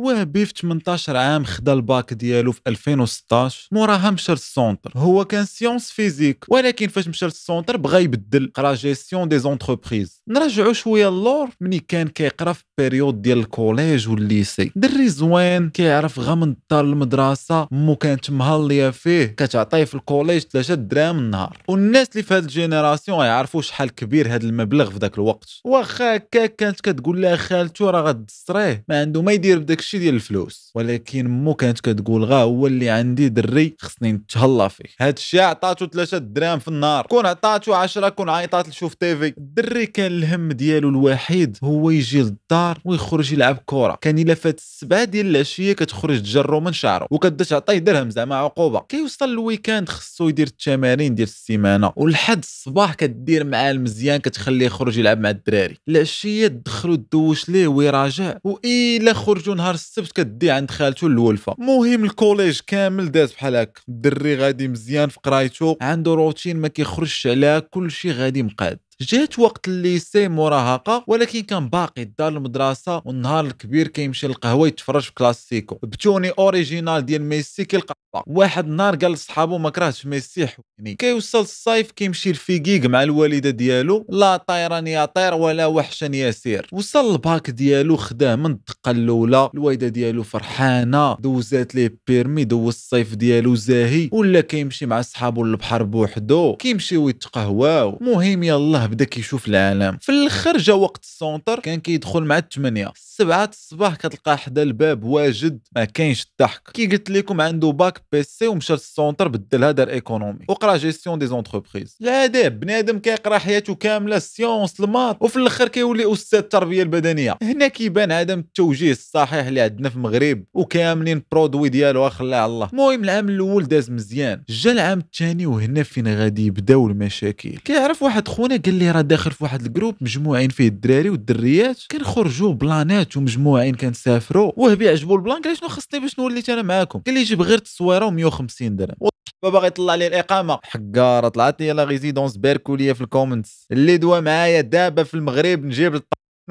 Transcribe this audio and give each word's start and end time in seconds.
وهبي 0.00 0.46
في 0.46 0.52
18 0.60 1.16
عام 1.16 1.44
خدا 1.44 1.72
الباك 1.72 2.14
ديالو 2.14 2.52
في 2.52 2.60
2016 2.66 3.68
موراها 3.72 4.10
مشى 4.10 4.32
لل 4.32 4.47
centre 4.47 4.92
هو 4.96 5.24
كان 5.24 5.44
sciences 5.44 5.90
physiques 5.90 6.44
ولكن 6.48 6.88
فاش 6.88 7.08
مشى 7.08 7.24
لل 7.24 7.37
centre 7.37 7.76
بغى 7.76 8.04
يبدل. 8.04 8.52
قرا 8.54 8.74
gestion 8.74 9.28
des 9.28 9.38
entreprises 9.38 10.22
نرجعوا 10.28 10.72
شوية 10.72 11.08
اللور 11.08 11.48
ملي 11.60 11.78
كان 11.78 12.08
كيقرا 12.08 12.52
في 12.52 12.64
période 12.78 13.22
ديال 13.22 13.38
ال 13.38 13.47
collège 13.47 14.08
وال 14.08 14.24
lycée. 14.24 14.72
دري 14.76 15.08
زوين 15.08 15.70
كيعرف 15.70 16.18
غا 16.18 16.34
من 16.34 16.48
الدار 16.48 16.84
المدرسة 16.84 17.68
مو 17.70 17.96
كانت 17.96 18.30
مهليه 18.30 18.90
فيه. 18.90 19.24
كتعطيه 19.24 19.84
في 19.84 19.94
ال 19.94 20.00
collège 20.00 20.42
3 20.42 20.74
دراهم 20.74 21.18
النهار. 21.18 21.58
والناس 21.68 22.08
اللي 22.12 22.22
في 22.22 22.34
هاد 22.34 22.42
ال 22.42 22.50
génération 22.50 23.24
يعرفوا 23.24 23.62
شحال 23.62 23.94
كبير 23.94 24.34
هاد 24.34 24.44
المبلغ 24.44 24.90
في 24.90 24.98
ذاك 24.98 25.14
الوقت. 25.14 25.48
واخا 25.64 26.16
هكاك 26.16 26.56
كانت 26.56 26.80
كتقول 26.80 27.22
لها 27.22 27.36
خالته 27.36 27.90
راه 27.90 28.00
غتسريه. 28.02 28.84
ما 28.88 29.00
عنده 29.00 29.22
ما 29.22 29.32
يدير 29.32 29.58
بداك 29.58 29.80
الشيء 29.90 30.00
ديال 30.00 30.14
الفلوس. 30.14 30.72
ولكن 30.74 31.26
مو 31.26 31.54
كانت 31.54 31.80
كتقول 31.80 32.24
غا 32.24 32.42
هو 32.42 32.66
اللي 32.66 32.90
عندي 32.90 33.28
دري 33.28 33.76
خصني 33.80 34.12
نتهلا 34.12 34.68
فيه. 34.68 34.84
هاد 35.00 35.16
الشيء 35.16 35.40
عطاتو 35.40 35.86
3 35.86 36.18
دراهم 36.18 36.58
في 36.58 36.68
النهار. 36.68 37.06
كون 37.06 37.26
عطاتو 37.26 37.72
10 37.74 38.08
كون 38.08 38.28
عيطات 38.28 38.68
لشوف 38.68 38.94
تيفي 38.94 39.34
الدري 39.38 39.86
كان 39.86 40.12
الهم 40.12 40.52
ديالو 40.52 40.88
الوحيد 40.88 41.58
هو 41.64 41.90
يجي 41.90 42.22
للدار 42.22 42.78
ويخرج 42.84 43.32
يلعب 43.32 43.58
كرة. 43.66 43.98
كان 44.00 44.18
إلا 44.18 44.34
فات 44.34 44.58
السبعة 44.58 45.04
ديال 45.04 45.26
العشية 45.26 45.72
كتخرج 45.72 46.22
تجرو 46.22 46.60
من 46.60 46.72
شعره 46.72 47.06
وكتبدا 47.10 47.44
تعطيه 47.44 47.78
درهم 47.78 48.10
زعما 48.10 48.36
عقوبة. 48.36 48.80
كيوصل 48.80 49.28
ال 49.28 49.36
weekend 49.36 49.88
خصو 49.88 50.28
يدير 50.28 50.46
التمارين 50.46 51.14
ديال 51.14 51.28
السيمانة. 51.28 51.92
ولحد 51.96 52.38
الصباح 52.38 52.94
كدير 52.94 53.44
معاه 53.44 53.70
المزيان 53.70 54.16
كتخليه 54.16 54.66
يخرج 54.66 54.98
يلعب 54.98 55.20
مع 55.20 55.30
الدراري. 55.30 55.76
العشية 55.88 56.46
تدخلو 56.46 56.94
تدوش 56.94 57.48
ليه 57.48 57.68
ويراجع. 57.68 58.38
وإلا 58.44 59.12
خرجوا 59.12 59.54
نهار 59.54 59.74
السبت 59.80 60.12
كدي 60.12 60.50
عند 60.50 60.70
خالته 60.70 61.06
الولفة. 61.06 61.54
مهم 61.58 62.04
ال 62.04 62.11
collège 62.11 62.60
كامل 62.66 63.10
داز 63.10 63.32
بحال 63.32 63.56
هكا. 63.56 63.80
الدري 63.88 64.36
غادي 64.36 64.68
مزيان 64.68 65.08
في 65.08 65.18
قرايته 65.22 65.76
عنده 65.80 66.14
روتين 66.14 66.56
ما 66.56 66.68
كيخرجش 66.68 67.26
عليها 67.26 67.58
كلشي 67.58 68.12
غادي 68.12 68.42
مقاد. 68.42 68.78
جات 69.02 69.38
وقت 69.38 69.68
ال 69.68 69.78
lycée 69.78 70.28
مراهقه 70.28 71.04
ولكن 71.06 71.40
كان 71.40 71.68
باقي 71.68 72.04
دار 72.18 72.28
المدرسة 72.28 73.02
والنهار 73.04 73.44
الكبير 73.44 73.88
كيمشي 73.88 74.26
للقهوه 74.26 74.68
يتفرج 74.68 75.02
في 75.02 75.14
كلاسيكو. 75.14 75.78
بتوني 75.82 76.30
original 76.30 77.06
ديال 77.06 77.22
ميسي 77.22 77.64
كيلقى. 77.64 77.94
واحد 78.26 78.66
النهار 78.66 78.96
قال 78.96 79.12
لصحابو 79.12 79.58
ما 79.58 79.70
كرهتش 79.70 80.06
ميسي 80.06 80.46
حويني 80.46 80.94
كيوصل 80.94 81.40
الصيف 81.40 81.90
كيمشي 81.90 82.30
الفيكيك 82.30 82.86
مع 82.86 83.02
الوالدة 83.02 83.50
ديالو. 83.50 84.06
لا 84.08 84.36
طيران 84.36 84.86
يطير 84.86 85.34
ولا 85.34 85.66
وحشا 85.66 86.04
يسير 86.04 86.68
وصل 86.72 87.12
الباك 87.12 87.50
ديالو 87.50 87.96
خداه 87.96 88.36
من 88.36 88.50
الدقة 88.50 88.90
الأولى. 88.90 89.50
الوالدة 89.54 89.88
ديالو 89.88 90.22
فرحانة. 90.22 91.14
دوزات 91.14 91.74
ليه 91.74 91.98
permis 92.06 92.44
دوز 92.44 92.74
الصيف 92.74 93.14
ديالو 93.14 93.54
زاهي. 93.54 94.08
ولا 94.12 94.40
كيمشي 94.40 94.86
مع 94.86 95.02
صحابو 95.02 95.44
للبحر 95.44 95.82
بوحدو. 95.82 96.56
كيمشيو 96.56 97.08
يتقهواو. 97.08 97.98
مهم 98.00 98.42
يلاه 98.42 98.89
بدا 98.90 99.04
كيشوف 99.04 99.48
العالم. 99.48 99.98
في 100.00 100.12
الآخر 100.12 100.56
جا 100.56 100.72
وقت 100.72 101.04
ال 101.04 101.12
centre 101.12 101.60
كان 101.60 101.80
كيدخل 101.80 102.22
مع 102.22 102.38
الثمانية 102.38 102.92
السبعة 102.96 103.50
الصباح 103.52 103.94
كتلقى 103.94 104.38
حدا 104.38 104.62
الباب 104.62 105.04
واجد 105.04 105.60
ما 105.76 105.84
كاينش 105.84 106.26
الضحك. 106.30 106.70
كي 106.74 106.86
قلت 106.86 107.10
لكم 107.10 107.40
عنده 107.40 107.70
bac 107.70 108.02
PC 108.12 108.46
ومشى 108.46 108.72
لل 108.72 108.86
centre 108.86 109.28
بدلها 109.28 109.70
دار 109.70 109.88
économie 109.88 110.44
وقرا 110.48 110.76
gestion 110.76 111.18
des 111.18 111.26
entreprises 111.26 111.96
العذاب 112.02 112.60
بنادم 112.60 112.98
كيقرا 112.98 113.38
حياته 113.38 113.74
كاملة 113.74 114.18
سيونس 114.18 114.80
الماط 114.80 115.22
وفي 115.22 115.36
الآخر 115.36 115.68
كيولي 115.68 116.12
أستاذ 116.12 116.38
التربية 116.38 116.82
البدنية. 116.82 117.38
هنا 117.42 117.68
كيبان 117.68 118.12
عدم 118.12 118.38
التوجيه 118.38 118.92
الصحيح 118.92 119.46
اللي 119.46 119.60
عندنا 119.60 119.88
في 119.88 119.96
المغرب 119.96 120.44
وكاملين 120.54 121.22
برودوي 121.32 121.68
ديالو 121.68 122.10
خلاه 122.10 122.38
على 122.38 122.52
الله. 122.52 122.68
المهم 122.72 123.04
العام 123.04 123.28
الأول 123.28 123.64
داز 123.64 123.90
مزيان. 123.90 124.42
جا 124.48 124.72
العام 124.72 124.98
الثاني 124.98 125.46
وهنا 125.46 125.82
فين 125.82 126.08
غادي 126.08 126.46
يبداو 126.46 126.86
المشاكل؟ 126.86 127.50
كيعرف 127.50 128.02
واحد 128.02 128.28
خونا 128.28 128.56
قال 128.56 128.74
لي 128.80 128.90
راه 128.90 129.00
داخل 129.00 129.30
في 129.30 129.44
واحد 129.44 129.62
ال 129.66 129.70
groupe 129.70 129.94
مجموعين 130.00 130.48
فيه 130.50 130.68
الدراري 130.68 131.10
والدريات 131.10 131.82
كنخرجوا 131.90 132.52
بلانات 132.52 133.16
ومجموعين 133.16 133.74
كنسافروا 133.74 134.52
وهبي 134.56 134.88
عجبو 134.88 135.14
ال 135.14 135.20
plan 135.20 135.42
قال 135.42 135.56
شنو 135.56 135.68
خصني 135.68 136.00
باش 136.00 136.18
نوليت 136.18 136.48
أنا 136.50 136.62
معاكم؟ 136.62 137.02
قال 137.06 137.14
لي 137.14 137.22
جيب 137.22 137.42
غير 137.42 137.58
تصويره 137.58 138.10
و150 138.10 138.46
درهم. 138.62 139.08
باغي 139.42 139.66
يطلع 139.66 139.94
لي 139.94 140.06
الإقامة. 140.06 140.58
حقارة 140.62 141.28
طلعت 141.28 141.60
لي 141.60 141.72
لا 141.72 141.84
résidence 141.84 142.36
باركوا 142.36 142.76
لي 142.76 142.94
في 142.94 143.00
ال 143.00 143.07
comments 143.07 143.66
اللي 143.72 143.96
دوا 143.96 144.20
معايا 144.20 144.60
دابا 144.60 145.02
في 145.02 145.14
المغرب 145.14 145.64
نجيب 145.64 145.94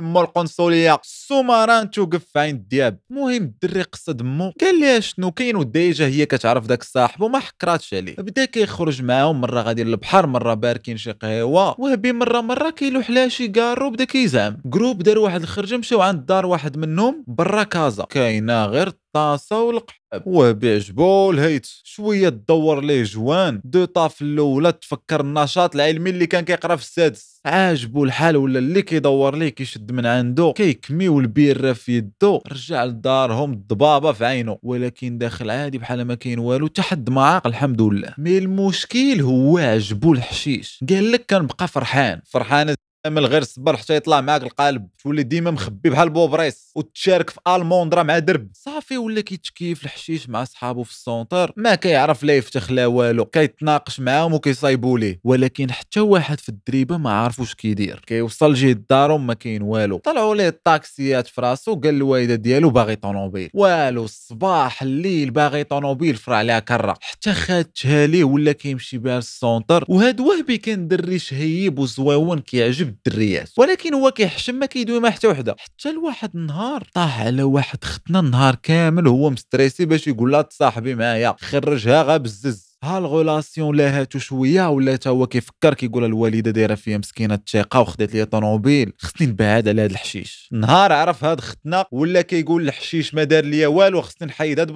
مو 0.01 0.21
القنصليه 0.21 0.99
السومران 1.03 1.91
توقف 1.91 2.37
عين 2.37 2.55
الدياب 2.55 2.99
المهم 3.11 3.43
الدري 3.43 3.81
قصد 3.81 4.21
مو. 4.21 4.53
قال 4.61 4.79
لها 4.79 4.99
شنو 4.99 5.31
كاين 5.31 5.55
وديجة 5.55 6.07
هي 6.07 6.25
كتعرف 6.25 6.67
داك 6.67 6.81
الصاحب 6.81 7.21
وما 7.21 7.39
حكراتش 7.39 7.93
عليه. 7.93 8.15
بدا 8.15 8.45
كيخرج 8.45 9.01
معاهم 9.01 9.41
مرة 9.41 9.61
غادي 9.61 9.83
للبحر 9.83 10.27
مرة 10.27 10.53
باركين 10.53 10.97
شي 10.97 11.11
قهوة. 11.11 11.75
وهبي 11.79 12.11
مرة 12.11 12.41
مرة 12.41 12.69
كيلوح 12.69 13.09
لها 13.09 13.27
شي 13.27 13.47
كارو 13.47 13.89
بدا 13.89 14.03
كيزعم. 14.03 14.57
groupe 14.65 15.03
دار 15.03 15.19
واحد 15.19 15.41
الخرجه 15.41 15.77
مشاو 15.77 16.01
عند 16.01 16.25
دار 16.25 16.45
واحد 16.45 16.77
منهم 16.77 17.23
برا 17.27 17.63
كازا. 17.63 18.03
كاينة 18.03 18.65
غير 18.65 18.91
الطاسه 19.09 19.61
والقحاب 19.61 20.21
وهبي 20.25 20.73
عجبو 20.73 21.31
الهيت. 21.31 21.65
شوية 21.83 22.29
تدور 22.29 22.81
ليه 22.81 23.03
جوان. 23.03 23.61
دو 23.63 23.85
طاف 23.85 24.21
الأولى 24.21 24.71
تفكر 24.71 25.21
النشاط 25.21 25.75
العلمي 25.75 26.09
اللي 26.09 26.27
كان 26.27 26.45
كيقرأ 26.45 26.75
في 26.75 26.81
السادس. 26.81 27.41
عاجبو 27.45 28.03
الحال 28.03 28.37
ولا 28.37 28.59
اللي 28.59 28.81
كيدور 28.81 29.35
ليه 29.35 29.49
كيشد 29.49 29.91
من 29.91 30.05
عنده 30.05 30.53
كيكميو 30.55 31.19
البيره 31.19 31.73
في 31.73 31.97
يدو. 31.97 32.41
رجع 32.51 32.85
لدارهم 32.85 33.53
الضبابة 33.53 34.11
في 34.11 34.25
عينه 34.25 34.57
ولكن 34.63 35.17
داخل 35.17 35.49
عادي 35.49 35.77
بحال 35.77 36.01
ما 36.01 36.15
كاين 36.15 36.39
والو. 36.39 36.67
تحد 36.67 37.09
ما 37.09 37.25
عاق 37.25 37.47
الحمد 37.47 37.81
لله. 37.81 38.13
mais 38.17 38.37
المشكل 38.37 39.21
هو 39.21 39.57
عجبو 39.57 40.13
الحشيش. 40.13 40.83
قال 40.89 41.11
لك 41.11 41.25
كنبقى 41.29 41.67
فرحان. 41.67 42.21
فرحان 42.25 42.75
من 43.07 43.25
غير 43.25 43.43
صبر 43.43 43.77
حتى 43.77 43.95
يطلع 43.95 44.21
معاك 44.21 44.43
القالب. 44.43 44.87
تولي 45.03 45.23
ديما 45.23 45.51
مخبي 45.51 45.89
بحال 45.89 46.09
بوبريس 46.09 46.71
وتشارك 46.75 47.29
في 47.29 47.39
الموندرا 47.47 48.03
مع 48.03 48.19
درب. 48.19 48.47
صافي 48.53 48.97
ولا 48.97 49.21
كيتكيف 49.21 49.83
الحشيش 49.83 50.29
مع 50.29 50.43
صحابو 50.43 50.83
في 50.83 50.91
ال 50.91 50.99
centre. 50.99 51.53
ما 51.57 51.75
كيعرف 51.75 52.23
لا 52.23 52.37
يفتخ 52.37 52.71
لا 52.71 52.85
والو. 52.85 53.25
كيتناقش 53.25 53.99
معاهم 53.99 54.33
وكيصايبوا 54.33 54.99
ليه. 54.99 55.19
ولكن 55.23 55.71
حتى 55.71 55.99
واحد 55.99 56.39
في 56.39 56.49
الدريبة 56.49 56.97
ما 56.97 57.11
عارف 57.11 57.39
واش 57.39 57.55
كيدير. 57.55 58.01
كيوصل 58.07 58.53
جهة 58.53 58.77
دارهم 58.89 59.27
ما 59.27 59.33
كاين 59.33 59.61
والو. 59.61 59.97
طلعوا 59.97 60.35
ليه 60.35 60.47
الطاكسيات 60.47 61.27
في 61.27 61.41
راسو 61.41 61.75
قال 61.75 61.95
الوالدة 61.95 62.35
ديالو 62.35 62.69
باغي 62.69 62.95
طونوبيل. 62.95 63.49
والو 63.53 64.05
الصباح 64.05 64.81
الليل 64.81 65.31
باغي 65.31 65.63
طونوبيل 65.63 66.15
فرع 66.15 66.37
عليها 66.37 66.59
كرة. 66.59 66.95
حتى 67.01 67.33
خاتها 67.33 68.07
ليه 68.07 68.23
ولا 68.23 68.51
كيمشي 68.51 68.97
بها 68.97 69.15
لل 69.15 69.31
centre. 69.31 69.85
وهاد 69.87 70.19
وهبي 70.19 70.57
كان 70.57 70.87
دري 70.87 71.19
شهيب 71.19 71.79
وزويون 71.79 72.39
كيعجب 72.39 72.88
الدريات. 72.89 73.49
ولكن 73.57 73.93
هو 73.93 74.11
كيحشم 74.11 74.55
ما 74.55 74.65
كيدوي 74.65 74.99
ما 74.99 75.09
حتى 75.09 75.27
وحدة. 75.27 75.55
حتى 75.59 75.91
لواحد 75.91 76.35
النهار 76.35 76.87
طاح 76.93 77.21
على 77.21 77.43
واحد 77.43 77.83
ختنا 77.83 78.19
النهار 78.19 78.55
كامل 78.55 79.07
هو 79.07 79.29
stressé 79.29 79.85
باش 79.85 80.07
يقول 80.07 80.31
لها 80.31 80.41
تصاحبي 80.41 80.95
معايا. 80.95 81.35
خرجها 81.39 82.03
غا 82.03 82.17
بزز. 82.17 82.69
ها 82.83 82.97
la 82.97 83.13
relation 83.13 83.75
لاهاتو 83.75 84.19
شوية 84.19 84.69
ولا 84.69 84.95
تا 84.95 85.09
هو 85.09 85.27
كيفكر 85.27 85.73
كيقول 85.73 86.05
الوالدة 86.05 86.51
دايرة 86.51 86.75
فيا 86.75 86.97
مسكينة 86.97 87.33
الثقه 87.33 87.79
وخدات 87.79 88.13
لي 88.13 88.25
طوموبيل 88.25 88.93
خصني 88.97 89.27
نبعد 89.27 89.67
على 89.67 89.81
هذا 89.81 89.91
الحشيش. 89.91 90.49
نهار 90.51 90.91
عرف 90.91 91.23
هاد 91.23 91.41
ختنا 91.41 91.85
ولا 91.91 92.21
كيقول 92.21 92.61
الحشيش 92.67 93.13
ما 93.13 93.23
دار 93.23 93.45
ليا 93.45 93.67
والو 93.67 94.01
خصني 94.01 94.27
نحيد 94.27 94.59
هاد 94.59 94.71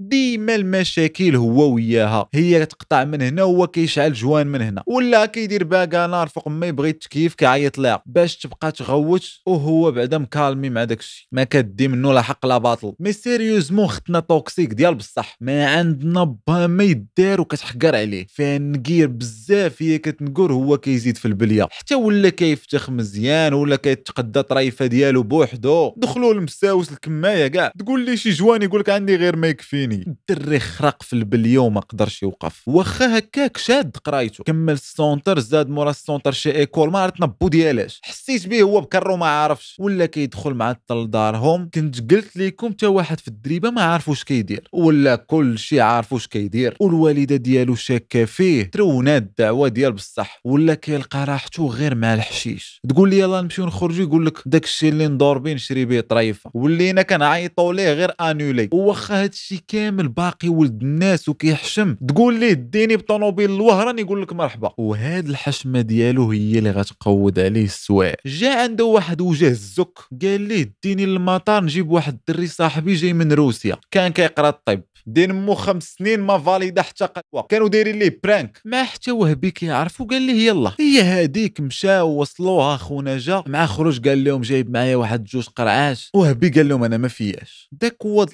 ديما 0.00 0.54
المشاكل 0.54 1.36
هو 1.36 1.74
وياها 1.74 2.28
هي 2.34 2.66
تقطع 2.66 3.04
من 3.04 3.22
هنا 3.22 3.42
وهو 3.42 3.66
كيشعل 3.66 4.12
joint 4.12 4.46
من 4.46 4.62
هنا 4.62 4.82
ولا 4.86 5.26
كيدير 5.26 5.64
باكا 5.64 6.06
نار 6.06 6.28
فوق 6.28 6.48
ما 6.48 6.66
يبغي 6.66 6.90
التكييف 6.90 7.34
كيعيط 7.34 7.78
لها 7.78 8.02
باش 8.06 8.36
تبقى 8.36 8.72
تغوت 8.72 9.26
وهو 9.46 9.90
بعدا 9.92 10.18
مكالمي 10.18 10.70
مع 10.70 10.84
داكشي. 10.84 11.28
ما 11.32 11.44
كدي 11.44 11.88
منه 11.88 12.12
لا 12.12 12.22
حق 12.22 12.46
لا 12.46 12.58
باطل. 12.58 12.92
mais 13.00 13.12
sérieusement 13.12 13.86
ختنا 13.86 14.20
toxique 14.20 14.72
ديال 14.74 14.94
بصح 14.94 15.36
ما 15.40 15.66
عندنا 15.66 16.36
با 16.46 16.66
ما 16.66 16.84
يدار 16.84 17.40
وكتحقر 17.40 17.96
عليه. 17.96 18.26
فيها 18.28 18.58
نقير 18.58 19.06
بزاف 19.06 19.82
هي 19.82 19.98
كتنقر 19.98 20.52
هو 20.52 20.78
كيزيد 20.78 21.16
في 21.16 21.28
البلية. 21.28 21.68
حتى 21.70 21.94
ولا 21.94 22.28
كيفتخ 22.28 22.90
مزيان 22.90 23.54
ولا 23.54 23.76
كيتقدى 23.76 24.42
طريفة 24.42 24.86
ديالو 24.86 25.22
بوحدو 25.22 25.92
دخلوا 25.96 26.32
المساوس 26.32 26.92
الكماية 26.92 27.46
كاع. 27.46 27.72
تقول 27.78 28.04
لي 28.04 28.16
شي 28.16 28.30
joint 28.30 28.62
يقول 28.62 28.80
لك 28.80 28.90
عندي 28.90 29.16
غير 29.16 29.36
ما 29.36 29.48
يكفي. 29.48 29.75
fini. 29.76 30.16
الدري 30.30 30.60
خرق 30.60 31.02
في 31.02 31.12
البليه 31.12 31.58
وما 31.58 31.80
قدرش 31.80 32.22
يوقف. 32.22 32.62
واخا 32.68 33.18
هكاك 33.18 33.56
شاد 33.56 33.96
قرايته. 34.04 34.44
كمل 34.44 34.72
ال 34.72 34.81
centre 34.81 35.38
زاد 35.38 35.68
مورا 35.68 35.90
ال 35.90 35.96
centre 35.96 36.32
شي 36.32 36.50
école. 36.56 36.90
ما 36.90 36.98
عرفت 36.98 37.20
نبو 37.20 37.48
ديالاش 37.48 38.00
حسيت 38.04 38.46
به 38.46 38.62
هو 38.62 38.80
بكرو 38.80 39.16
ما 39.16 39.26
عارفش. 39.26 39.76
ولا 39.78 40.06
كيدخل 40.06 40.54
مع 40.54 40.70
الطل 40.70 41.10
دارهم. 41.10 41.70
كنت 41.74 42.12
قلت 42.12 42.36
لكم 42.36 42.72
تا 42.72 42.86
واحد 42.86 43.20
في 43.20 43.28
الدريبة 43.28 43.70
ما 43.70 43.82
عارف 43.82 44.08
واش 44.08 44.24
كيدير. 44.24 44.68
ولا 44.72 45.16
كل 45.16 45.58
شي 45.58 45.80
عارف 45.80 46.12
واش 46.12 46.26
كيدير. 46.26 46.76
والوالدة 46.80 47.36
ديالو 47.36 47.74
شاكة 47.74 48.24
فيه. 48.24 48.70
ترونات 48.70 49.22
الدعوة 49.22 49.68
ديال 49.68 49.92
بصح. 49.92 50.40
ولا 50.44 50.74
كيلقى 50.74 51.24
راحته 51.24 51.66
غير 51.66 51.94
مع 51.94 52.14
الحشيش. 52.14 52.80
تقول 52.88 53.10
لي 53.10 53.18
يلا 53.18 53.40
نمشيو 53.40 53.66
نخرجوا 53.66 54.06
يقول 54.06 54.26
لك 54.26 54.38
داك 54.46 54.64
الشيء 54.64 54.92
اللي 54.92 55.08
ندور 55.08 55.38
بيه 55.38 55.54
نشري 55.54 55.84
به 55.84 56.00
طريفة. 56.00 56.50
ولينا 56.54 57.02
كنعيطوا 57.02 57.72
ليه 57.72 57.92
غير 57.92 58.12
annulé 58.20 58.68
واخا 58.72 59.22
هاد 59.22 59.32
الشيء 59.32 59.58
كامل 59.68 60.08
باقي 60.08 60.48
ولد 60.48 60.82
الناس 60.82 61.28
وكيحشم. 61.28 61.94
تقول 62.08 62.40
ليه 62.40 62.52
ديني 62.52 62.96
بطوموبيل 62.96 63.50
الوهران 63.50 63.98
يقول 63.98 64.22
لك 64.22 64.32
مرحبا. 64.32 64.72
وهاد 64.78 65.28
الحشمة 65.28 65.80
ديالو 65.80 66.30
هي 66.30 66.58
اللي 66.58 66.70
غتقود 66.70 67.38
عليه 67.38 67.64
السواق 67.64 68.16
جا 68.26 68.62
عنده 68.62 68.84
واحد 68.84 69.20
وجه 69.20 69.48
الزك 69.48 69.98
قال 70.22 70.40
ليه 70.40 70.74
ديني 70.82 71.06
للمطار 71.06 71.64
نجيب 71.64 71.90
واحد 71.90 72.18
الدري 72.28 72.46
صاحبي 72.46 72.94
جاي 72.94 73.12
من 73.12 73.32
روسيا. 73.32 73.76
كان 73.90 74.12
كيقرا 74.12 74.48
الطب. 74.48 74.82
دين 75.06 75.32
مو 75.32 75.54
خمس 75.54 75.94
سنين 75.98 76.20
ما 76.20 76.38
فاليدا 76.38 76.82
حتى 76.82 77.08
كانوا 77.48 77.68
دايرين 77.68 77.98
ليه 77.98 78.20
برانك 78.24 78.60
ما 78.64 78.84
حتى 78.84 79.12
وهبي 79.12 79.50
كيعرف 79.50 80.00
وقال 80.00 80.22
ليه 80.22 80.46
يلا. 80.46 80.72
هي 80.80 81.02
هذيك 81.02 81.60
مشاو 81.60 82.08
وصلوها 82.08 82.76
خونا 82.76 83.18
جا. 83.18 83.44
مع 83.46 83.66
خروج 83.66 84.08
قال 84.08 84.24
لهم 84.24 84.42
جايب 84.42 84.70
معايا 84.70 84.96
واحد 84.96 85.24
جوج 85.24 85.46
قرعات. 85.46 86.10
وهبي 86.14 86.48
قال 86.48 86.68
لهم 86.68 86.84
أنا 86.84 86.96
ما 86.96 87.08
فياش. 87.08 87.68
داك 87.72 87.96
هو 88.06 88.26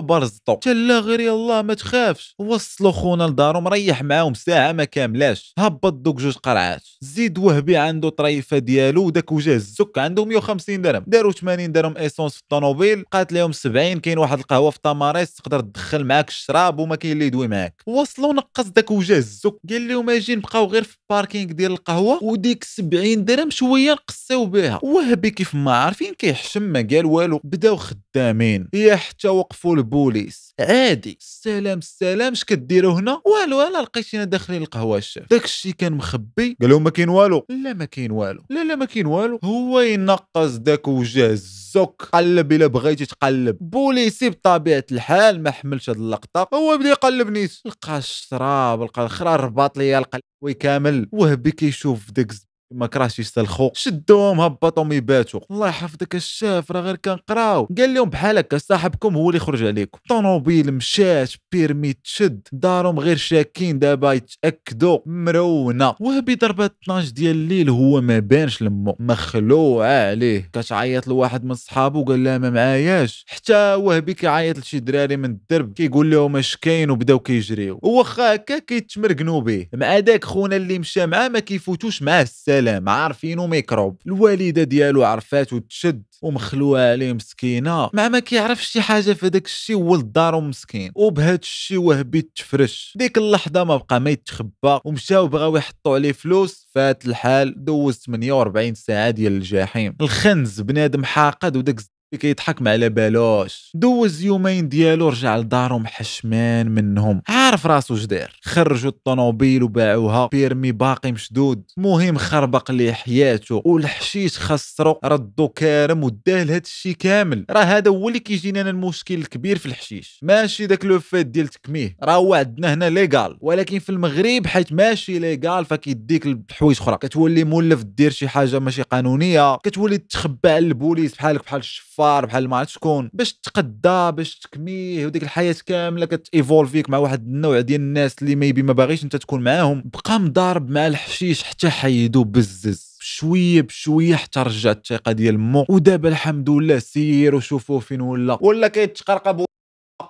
برزطو 0.00 0.54
تلا 0.54 0.98
غير 0.98 1.20
يلا 1.20 1.62
ما 1.62 1.74
تخافش. 1.74 2.34
وصلوا 2.38 2.92
خونا 2.92 3.24
لدارو 3.24 3.60
مريح 3.60 4.02
معاهم 4.02 4.34
ساعة 4.34 4.72
ما 4.72 4.84
كاملاش. 4.84 5.54
هبط 5.58 5.92
دوك 5.92 6.20
جوج 6.20 6.36
قرعات. 6.36 6.82
زيد 7.00 7.38
وهبي 7.38 7.76
عنده 7.76 8.08
طريفة 8.08 8.58
ديالو 8.58 9.04
وداك 9.06 9.32
وجه 9.32 9.54
الزك 9.54 9.98
عنده 9.98 10.24
150 10.24 10.82
درهم. 10.82 11.04
داروا 11.06 11.32
80 11.32 11.72
درهم 11.72 11.96
essence 11.96 12.34
في 12.34 12.40
الطوموبيل 12.40 13.02
بقات 13.02 13.32
لهم 13.32 13.52
70 13.52 14.00
كاين 14.00 14.18
واحد 14.18 14.38
القهوة 14.38 14.70
في 14.70 14.78
تماريس 14.82 15.34
تقدر 15.34 15.60
تدخل 15.60 16.04
معاك 16.04 16.28
الشراب 16.28 16.78
وما 16.78 16.96
كاين 16.96 17.12
اللي 17.12 17.26
يدوي 17.26 17.48
معاك. 17.48 17.82
وصلوا 17.86 18.32
نقص 18.32 18.66
داك 18.66 18.90
وجه 18.90 19.16
الزك 19.16 19.54
قال 19.70 19.88
لهم 19.88 20.10
أجي 20.10 20.34
نبقاو 20.36 20.66
غير 20.66 20.84
في 20.84 20.96
ال 21.10 21.15
parking 21.15 21.52
ديال 21.52 21.72
القهوة 21.72 22.24
وديك 22.24 22.64
70 22.64 23.24
درهم 23.24 23.50
شوية 23.50 23.92
نقصيو 23.92 24.46
بها. 24.46 24.80
وهبي 24.82 25.30
كيف 25.30 25.54
ما 25.54 25.72
عارفين 25.76 26.14
كيحشم 26.14 26.62
ما 26.62 26.86
قال 26.90 27.06
والو. 27.06 27.40
بداو 27.44 27.76
خدامين. 27.76 28.68
يا 28.74 28.96
حتى 28.96 29.28
وقفوا 29.28 29.76
البوليس. 29.86 30.54
عادي. 30.60 31.18
السلام 31.20 31.78
السلام. 31.78 32.32
اش 32.32 32.44
كديروا 32.44 32.92
هنا؟ 32.92 33.22
والو 33.24 33.60
أنا 33.60 33.82
لقيتينا 33.82 34.24
داخلين 34.24 34.62
القهوة 34.62 34.98
الشاف 34.98 35.30
داك 35.30 35.44
الشيء 35.44 35.72
كان 35.72 35.92
مخبي. 35.92 36.56
قال 36.60 36.70
لهم 36.70 36.84
ما 36.84 36.90
كاين 36.90 37.08
والو. 37.08 37.46
لا 37.48 37.72
ما 37.72 37.84
كاين 37.84 38.10
والو. 38.10 38.42
لا 38.50 38.64
لا 38.64 38.74
ما 38.74 38.84
كاين 38.84 39.06
والو. 39.06 39.38
هو 39.44 39.80
ينقص 39.80 40.50
داك 40.50 40.88
وجه 40.88 41.26
الزك 41.26 42.02
قلب 42.12 42.52
إلا 42.52 42.66
بغيتي 42.66 43.06
تقلب. 43.06 43.56
بوليسي 43.60 44.30
بطبيعة 44.30 44.84
الحال 44.92 45.42
ما 45.42 45.50
حملش 45.50 45.90
هاد 45.90 45.96
اللقطة. 45.96 46.48
هو 46.54 46.78
بدا 46.78 46.88
يقلب 46.88 47.30
نيت. 47.30 47.52
لقى 47.64 47.98
الشراب 47.98 48.82
لقى 48.82 49.04
الخرا 49.04 49.36
رباط 49.36 49.78
ليا 49.78 49.98
القلب. 49.98 50.22
ويكامل 50.44 51.08
وهبي 51.12 51.50
كيشوف 51.50 52.10
داك 52.10 52.32
ما 52.70 52.86
كرهش 52.86 53.18
يستلخو 53.18 53.70
شدوهم 53.74 54.40
هبطهم 54.40 54.92
يباتوا. 54.92 55.40
الله 55.50 55.68
يحفظك 55.68 56.14
الشاف 56.14 56.72
راه 56.72 56.80
غير 56.80 56.96
كنقراو. 56.96 57.68
قال 57.78 57.94
لهم 57.94 58.10
بحال 58.10 58.38
هكا 58.38 58.58
صاحبكم 58.58 59.16
هو 59.16 59.30
اللي 59.30 59.36
يخرج 59.36 59.64
عليكم. 59.64 59.98
طوموبيل 60.08 60.74
مشات 60.74 61.32
permis 61.52 61.92
تشد 61.92 62.48
دارهم 62.52 62.98
غير 62.98 63.16
شاكين 63.16 63.78
دابا 63.78 64.12
يتأكدوا. 64.12 64.98
مرونه 65.06 65.94
وهبي 66.00 66.34
ضربات 66.34 66.76
12 66.82 67.10
ديال 67.10 67.36
الليل 67.36 67.70
هو 67.70 68.00
ما 68.00 68.18
بانش 68.18 68.62
لمو. 68.62 68.96
مخلوعه 69.00 70.08
عليه. 70.10 70.50
كتعيط 70.52 71.08
لواحد 71.08 71.44
من 71.44 71.54
صحابو 71.54 72.04
قال 72.04 72.24
لها 72.24 72.38
ما 72.38 72.50
معاياش. 72.50 73.24
حتى 73.28 73.74
وهبي 73.74 74.14
كيعيط 74.14 74.58
لشي 74.58 74.78
دراري 74.78 75.16
من 75.16 75.30
الدرب 75.30 75.72
كيقول 75.72 76.10
لهم 76.10 76.36
اش 76.36 76.56
كاين؟ 76.56 76.90
وبداو 76.90 77.18
كيجريو. 77.18 77.80
وخا 77.82 78.34
هكا 78.34 78.58
كيتمرقنوا 78.58 79.40
به. 79.40 79.66
مع 79.74 79.98
داك 79.98 80.24
خونا 80.24 80.56
اللي 80.56 80.78
مشى 80.78 81.06
معاه 81.06 81.28
ما 81.28 81.38
كيفوتوش 81.38 82.02
معاه 82.02 82.22
السلام 82.56 82.88
عارفينو 82.88 83.46
ميكروب 83.46 83.96
الوالدة 84.06 84.62
ديالو 84.62 85.04
عرفاتو 85.04 85.58
تشد 85.58 86.02
ومخلوعه 86.22 86.90
عليه 86.90 87.12
مسكينة. 87.12 87.90
مع 87.92 88.08
ما 88.08 88.18
كيعرفش 88.18 88.66
شي 88.66 88.80
حاجة 88.80 89.12
في 89.12 89.28
داك 89.28 89.44
الشيء 89.44 89.76
ولد 89.76 90.12
دارو 90.12 90.40
مسكين. 90.40 90.92
وبهاد 90.94 91.38
الشيء 91.42 91.78
وهبي 91.78 92.22
تفرش. 92.22 92.92
ديك 92.96 93.18
اللحظة 93.18 93.64
ما 93.64 93.76
بقى 93.76 94.00
ما 94.00 94.10
يتخبى 94.10 94.78
ومشاو 94.84 95.28
بغاو 95.28 95.56
يحطوا 95.56 95.94
عليه 95.94 96.12
فلوس. 96.12 96.68
فات 96.74 97.06
الحال 97.06 97.64
دوز 97.64 97.94
48 98.06 98.74
ساعة 98.74 99.10
ديال 99.10 99.32
الجحيم. 99.32 99.96
الخنز 100.00 100.60
بنادم 100.60 101.04
حاقد 101.04 101.56
وداك 101.56 101.80
كيضحك 102.14 102.62
ما 102.62 102.70
على 102.70 102.88
بالوش 102.88 103.70
دوز 103.74 104.22
يومين 104.22 104.68
ديالو 104.68 105.08
رجع 105.08 105.36
لدارو 105.36 105.78
محشمان 105.78 106.68
منهم. 106.68 107.22
عارف 107.28 107.66
راسو 107.66 107.94
جدير 107.94 108.40
خرجوا 108.42 108.90
الطوموبيل 108.90 109.62
وباعوها. 109.62 110.28
permis 110.32 110.72
باقي 110.72 111.12
مشدود. 111.12 111.62
مهم 111.76 112.18
خربق 112.18 112.70
ليه 112.70 112.92
حياته. 112.92 113.62
والحشيش 113.64 114.38
خسرو. 114.38 115.00
ردو 115.04 115.48
كارم 115.48 116.04
وداه 116.04 116.42
لهاد 116.42 116.62
الشي 116.64 116.94
كامل. 116.94 117.44
راه 117.50 117.62
هذا 117.62 117.90
هو 117.90 118.08
اللي 118.08 118.18
كيجينا 118.18 118.60
أنا 118.60 118.70
المشكل 118.70 119.14
الكبير 119.14 119.58
في 119.58 119.66
الحشيش. 119.66 120.20
ماشي 120.22 120.66
داك 120.66 120.84
لو 120.84 121.00
فات 121.00 121.26
ديال 121.26 121.48
تكميه. 121.48 121.96
راه 122.02 122.14
هو 122.14 122.34
عندنا 122.34 122.74
هنا 122.74 122.90
légal. 122.90 123.36
ولكن 123.40 123.78
في 123.78 123.90
المغرب 123.90 124.46
حيت 124.46 124.72
ماشي 124.72 125.18
légal 125.18 125.64
فكيديك 125.64 126.26
لحوايج 126.26 126.76
أخرى. 126.80 126.96
كتولي 126.96 127.44
مولف 127.44 127.82
دير 127.82 128.10
شي 128.10 128.28
حاجة 128.28 128.58
ماشي 128.58 128.82
قانونية. 128.82 129.56
كتولي 129.56 129.98
تخبى 129.98 130.50
على 130.50 130.66
البوليس 130.66 131.14
بحالك 131.14 131.44
بحال 131.44 131.64
الشفار 131.96 132.26
بحال 132.26 132.48
ما 132.48 132.56
عرفت 132.56 132.70
شكون 132.70 133.10
باش 133.12 133.32
تقدا 133.32 134.10
باش 134.10 134.38
تكميه 134.38 135.06
وديك 135.06 135.22
الحياة 135.22 135.56
كاملة 135.66 136.06
كتيفولفيك 136.06 136.90
مع 136.90 136.98
واحد 136.98 137.26
النوع 137.26 137.60
ديال 137.60 137.80
الناس 137.80 138.14
اللي 138.22 138.36
maybe 138.36 138.62
ما 138.62 138.72
باغيش 138.72 139.04
انت 139.04 139.16
تكون 139.16 139.44
معاهم. 139.44 139.84
بقى 140.04 140.20
مضارب 140.20 140.70
مع 140.70 140.86
الحشيش 140.86 141.42
حتى 141.42 141.70
حيدو 141.70 142.24
بزز. 142.24 142.96
بشوية 143.00 143.62
بشوية 143.62 144.16
حتى 144.16 144.40
رجعت 144.40 144.76
الثقة 144.76 145.12
ديال 145.12 145.38
مو. 145.38 145.66
ودابا 145.68 146.08
الحمد 146.08 146.50
لله 146.50 146.78
سير 146.78 147.34
وشوفوا 147.34 147.80
فين 147.80 148.00
ولا. 148.00 148.38
ولا 148.40 148.68
كيتقرقب 148.68 149.44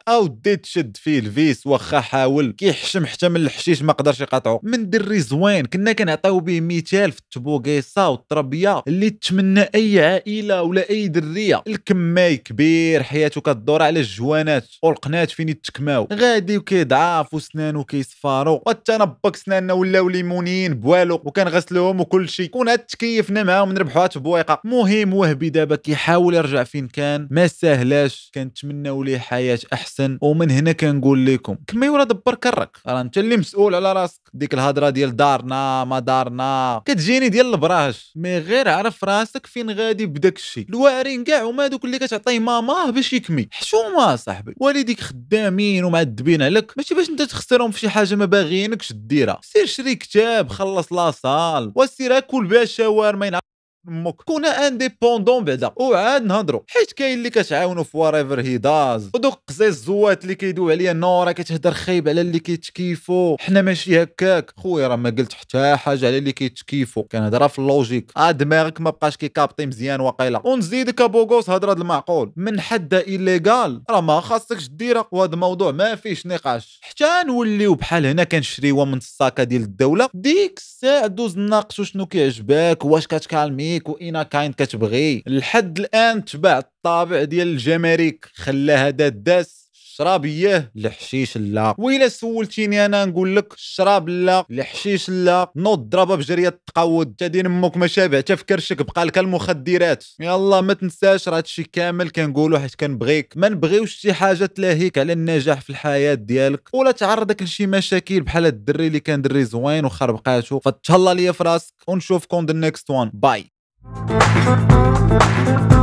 أو 0.08 0.26
دي 0.26 0.56
تشد 0.56 0.96
فيه 0.96 1.18
الفيس 1.18 1.66
واخا 1.66 2.00
حاول. 2.00 2.52
كيحشم 2.52 3.06
حتى 3.06 3.28
من 3.28 3.36
الحشيش 3.36 3.82
ما 3.82 3.92
قدرش 3.92 4.20
يقاطعو. 4.20 4.60
من 4.62 4.90
دري 4.90 5.20
زوين 5.20 5.64
كنا 5.64 5.92
كنعطيو 5.92 6.40
به 6.40 6.60
مثال 6.60 7.12
في 7.12 7.18
التبوكيصه 7.20 8.08
والطربيه 8.08 8.82
اللي 8.88 9.10
تمنى 9.10 9.60
أي 9.74 10.04
عائلة 10.04 10.62
ولا 10.62 10.90
أي 10.90 11.08
درية. 11.08 11.62
الكماي 11.66 12.36
كبير 12.36 13.02
حياته 13.02 13.40
كدور 13.40 13.82
على 13.82 14.00
الجوانات. 14.00 14.68
والقنات 14.82 15.30
فين 15.30 15.48
يتكماو؟ 15.48 16.08
غادي 16.12 16.58
وكيضعاف 16.58 17.34
وسنانو 17.34 17.84
كيصفارو 17.84 18.62
والتنبك 18.66 19.36
سناننا 19.36 19.72
ولاو 19.72 20.08
ليمونيين 20.08 20.74
بوالو. 20.74 21.22
وكنغسلوهم 21.24 22.00
وكل 22.00 22.28
شيء 22.28 22.48
كون 22.48 22.86
تكيفنا 22.86 23.42
معاهم 23.42 23.72
نربحوها 23.72 24.06
تبويقة. 24.06 24.60
مهم 24.64 25.14
وهبي 25.14 25.50
دابا 25.50 25.76
كيحاول 25.76 26.34
يرجع 26.34 26.64
فين 26.64 26.88
كان. 26.88 27.28
ما 27.30 27.46
ساهلاش. 27.46 28.30
كنتمناو 28.34 29.02
ليه 29.02 29.18
حياة 29.18 29.58
أحسن. 29.72 29.95
ومن 30.20 30.50
هنا 30.50 30.72
كنقول 30.72 31.26
لكم 31.26 31.56
كما 31.66 31.86
يورا 31.86 32.04
دبر 32.04 32.34
كرك. 32.34 32.78
راه 32.86 33.00
انت 33.00 33.18
اللي 33.18 33.36
مسؤول 33.36 33.74
على 33.74 33.92
راسك. 33.92 34.20
ديك 34.34 34.54
الهضره 34.54 34.90
ديال 34.90 35.16
دارنا 35.16 35.84
ما 35.84 35.98
دارنا. 35.98 36.82
كتجيني 36.84 37.28
ديال 37.28 37.54
البراش. 37.54 38.12
مي 38.16 38.38
غير 38.38 38.68
عرف 38.68 39.04
راسك 39.04 39.46
فين 39.46 39.70
غادي 39.70 40.06
بداك 40.06 40.36
الشيء 40.36 40.66
الواعرين 40.68 41.24
كاع 41.24 41.42
هما 41.42 41.66
دوك 41.66 41.84
اللي 41.84 41.98
كتعطيه 41.98 42.38
ماماه 42.38 42.90
باش 42.90 43.12
يكمي. 43.12 43.48
حشومة 43.50 44.16
صاحبي. 44.16 44.54
والديك 44.56 45.00
خدامين 45.00 45.84
ومعذبين 45.84 46.42
عليك. 46.42 46.72
ماشي 46.76 46.94
باش 46.94 47.08
انت 47.08 47.22
تخسرهم 47.22 47.70
في 47.70 47.80
شي 47.80 47.88
حاجة 47.88 48.14
ما 48.14 48.24
باغيينكش 48.24 48.92
ديرها 48.92 49.38
سير 49.42 49.66
شري 49.66 49.94
كتاب 49.94 50.48
خلص 50.48 50.92
لاصال. 50.92 51.72
وسير 51.74 52.18
أكل 52.18 52.46
بها 52.46 52.64
شاورما 52.64 53.40
أمك 53.88 54.14
كون 54.14 54.44
انديبوندون 54.46 55.44
بعدا. 55.44 55.70
وعاد 55.76 56.24
نهضروا. 56.24 56.60
حيت 56.68 56.92
كاين 56.92 57.18
اللي 57.18 57.30
كتعاونوا 57.30 57.84
في 57.84 57.96
ورايفر 57.96 58.40
هي 58.40 58.58
داز 58.58 59.10
ودوك 59.14 59.38
قزيز 59.48 59.62
الزوات 59.62 60.22
اللي 60.22 60.34
كيدوي 60.34 60.72
عليا 60.72 60.92
نورا 60.92 61.32
كتهضر 61.32 61.72
خايب 61.72 62.08
على 62.08 62.20
اللي 62.20 62.38
كيتكيفوا 62.38 63.36
حنا 63.40 63.62
ماشي 63.62 64.02
هكاك. 64.02 64.52
خويا 64.56 64.88
راه 64.88 64.96
ما 64.96 65.10
قلت 65.10 65.32
حتى 65.32 65.76
حاجة 65.76 66.06
على 66.06 66.18
اللي 66.18 66.32
كيتكيفوا 66.32 67.02
كنهضر 67.12 67.48
في 67.48 67.58
اللوجيك. 67.58 68.12
آه 68.16 68.30
دماغك 68.30 68.80
ما 68.80 68.90
بقاش 68.90 69.16
كيكابطي 69.16 69.66
مزيان 69.66 70.00
وقيلا 70.00 70.46
ونزيدك 70.46 71.00
ابوغوس 71.00 71.50
هضرة 71.50 71.72
المعقول. 71.72 72.32
من 72.36 72.60
حد 72.60 72.94
ايليغال 72.94 73.82
راه 73.90 74.00
ما 74.00 74.20
خاصكش 74.20 74.68
ديرها 74.68 75.08
وهذا 75.12 75.34
الموضوع. 75.34 75.72
ما 75.72 75.94
فيش 75.94 76.26
نقاش. 76.26 76.80
حتى 76.82 77.26
نوليو 77.26 77.74
بحال 77.74 78.06
هنا 78.06 78.24
كنشريوها 78.24 78.84
من 78.84 78.96
الساكة 78.96 79.42
ديال 79.42 79.62
الدولة. 79.62 80.08
ديك 80.14 80.58
الساعة 80.58 81.06
دوز 81.06 81.38
ناقشوا 81.38 81.84
شنو 81.84 82.06
كيعجبك؟ 82.06 82.84
واش 82.84 83.06
كتكالمي؟ 83.06 83.75
فيك 83.76 83.88
وأنا 83.88 84.22
كاين 84.22 84.52
كتبغي. 84.52 85.22
لحد 85.26 85.78
الآن 85.78 86.24
تبع 86.24 86.58
الطابع 86.58 87.24
ديال 87.24 87.48
الجمارك. 87.48 88.28
خلاها 88.34 88.90
داس 88.90 89.66
الشراب 89.74 90.24
ياه 90.24 90.70
الحشيش 90.76 91.36
لا. 91.36 91.74
وإلا 91.78 92.08
سولتيني 92.08 92.86
أنا 92.86 93.04
نقول 93.04 93.36
لك 93.36 93.54
الشراب 93.54 94.08
لا 94.08 94.46
الحشيش 94.50 95.10
لا. 95.10 95.52
نوض 95.56 95.78
ضربة 95.88 96.14
بجرية 96.14 96.60
تقود 96.66 97.14
تادين 97.18 97.46
أمك 97.46 97.76
ما 97.76 97.86
شابعتها 97.86 98.36
في 98.36 98.44
كرشك 98.44 98.82
بقى 98.82 99.04
لك 99.04 99.18
المخدرات. 99.18 100.04
يلا 100.20 100.60
ما 100.60 100.74
تنساش 100.74 101.28
راه 101.28 101.36
هادشي 101.36 101.62
كامل 101.62 102.10
كنقولو 102.10 102.58
حيت 102.58 102.74
كنبغيك. 102.74 103.34
ما 103.36 103.48
نبغيوش 103.48 103.94
شي 103.94 104.12
حاجة 104.12 104.46
تلاهيك 104.46 104.98
على 104.98 105.12
النجاح 105.12 105.60
في 105.60 105.70
الحياة 105.70 106.14
ديالك. 106.14 106.68
ولا 106.72 106.90
تعرضك 106.90 107.42
لشي 107.42 107.66
مشاكل 107.66 108.20
بحال 108.20 108.46
الدري 108.46 108.86
اللي 108.86 109.00
كان 109.00 109.22
دري 109.22 109.44
زوين 109.44 109.84
وخربقاتو. 109.84 110.60
فتهلا 110.60 111.14
ليا 111.14 111.32
في 111.32 111.44
راسك 111.44 111.74
ونشوفكم 111.88 112.46
ذا 112.46 112.52
نيكست 112.52 112.90
وان 112.90 113.10
باي 113.14 113.55
Thank 113.94 115.70
you. 115.70 115.75